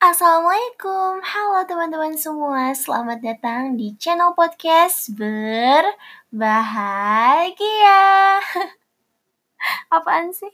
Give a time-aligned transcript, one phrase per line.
[0.00, 5.92] Assalamualaikum, halo teman-teman semua, selamat datang di channel podcast berbahagia.
[9.92, 10.48] Apaan sih?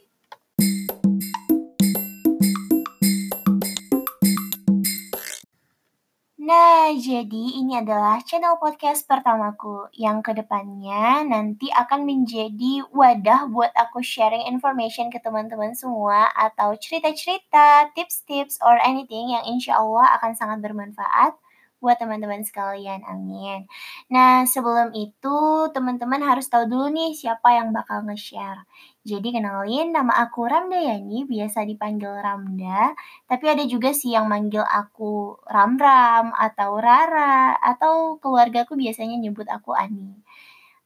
[6.87, 9.91] Jadi ini adalah channel podcast pertamaku.
[9.91, 16.71] Yang ke depannya nanti akan menjadi wadah buat aku sharing information ke teman-teman semua atau
[16.79, 21.35] cerita-cerita, tips-tips, or anything yang insya Allah akan sangat bermanfaat
[21.77, 23.05] buat teman-teman sekalian.
[23.05, 23.69] Amin.
[24.09, 25.37] Nah, sebelum itu
[25.71, 28.65] teman-teman harus tahu dulu nih siapa yang bakal nge-share.
[29.07, 32.91] Jadi kenalin, nama aku Ramda Yani, biasa dipanggil Ramda.
[33.29, 39.71] Tapi ada juga sih yang manggil aku Ramram atau Rara atau keluargaku biasanya nyebut aku
[39.77, 40.17] Ani.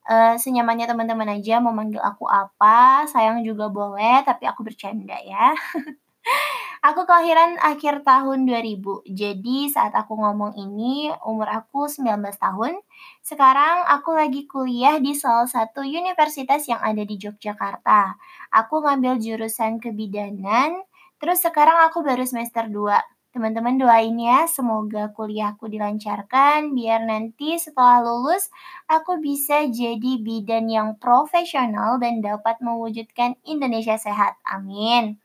[0.06, 5.54] Uh, senyamannya teman-teman aja mau manggil aku apa, sayang juga boleh, tapi aku bercanda ya.
[6.82, 9.06] Aku kelahiran akhir tahun 2000.
[9.06, 12.82] Jadi saat aku ngomong ini umur aku 19 tahun.
[13.22, 18.18] Sekarang aku lagi kuliah di salah satu universitas yang ada di Yogyakarta.
[18.50, 20.82] Aku ngambil jurusan kebidanan.
[21.22, 22.98] Terus sekarang aku baru semester 2.
[23.30, 28.50] Teman-teman doain ya, semoga kuliahku dilancarkan biar nanti setelah lulus
[28.90, 34.42] aku bisa jadi bidan yang profesional dan dapat mewujudkan Indonesia sehat.
[34.50, 35.22] Amin.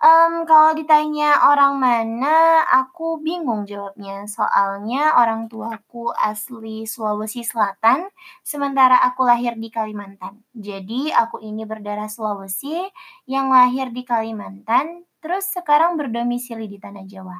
[0.00, 4.24] Um, kalau ditanya orang mana, aku bingung jawabnya.
[4.24, 8.08] Soalnya orang tuaku asli Sulawesi Selatan,
[8.40, 10.40] sementara aku lahir di Kalimantan.
[10.56, 12.80] Jadi aku ini berdarah Sulawesi
[13.28, 17.36] yang lahir di Kalimantan, terus sekarang berdomisili di Tanah Jawa.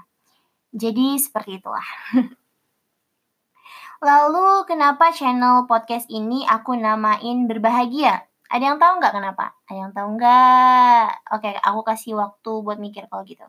[0.77, 1.89] Jadi seperti itulah.
[4.05, 8.30] Lalu kenapa channel podcast ini aku namain berbahagia?
[8.51, 9.45] Ada yang tahu nggak kenapa?
[9.71, 11.07] Ada yang tahu nggak?
[11.39, 13.47] Oke, aku kasih waktu buat mikir kalau gitu.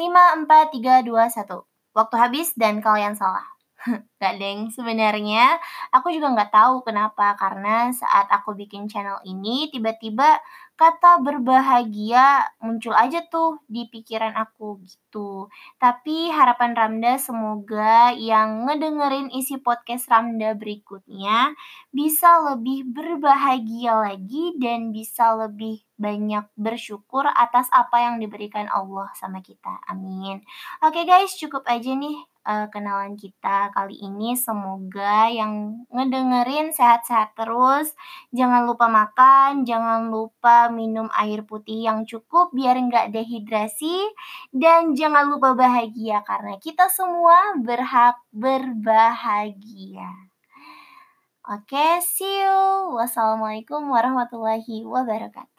[0.00, 1.68] 5, 4, 3, 2, 1.
[1.92, 3.57] Waktu habis dan kalian salah.
[4.20, 5.56] Gak deng, sebenarnya
[5.94, 7.38] aku juga nggak tahu kenapa.
[7.38, 10.42] Karena saat aku bikin channel ini, tiba-tiba
[10.78, 15.50] kata berbahagia muncul aja tuh di pikiran aku gitu.
[15.82, 21.50] Tapi harapan Ramda semoga yang ngedengerin isi podcast Ramda berikutnya
[21.90, 29.42] bisa lebih berbahagia lagi dan bisa lebih banyak bersyukur atas apa yang diberikan Allah sama
[29.42, 29.82] kita.
[29.90, 30.46] Amin.
[30.78, 34.32] Oke guys, cukup aja nih uh, kenalan kita kali ini.
[34.32, 37.92] Semoga yang ngedengerin sehat-sehat terus.
[38.32, 44.08] Jangan lupa makan, jangan lupa minum air putih yang cukup biar nggak dehidrasi.
[44.48, 50.08] Dan jangan lupa bahagia karena kita semua berhak berbahagia.
[51.48, 52.92] Oke, okay, see you.
[52.96, 55.57] Wassalamualaikum warahmatullahi wabarakatuh.